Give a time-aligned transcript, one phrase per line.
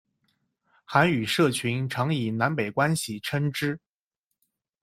[0.83, 3.79] 韩语社群常以南北关系称之。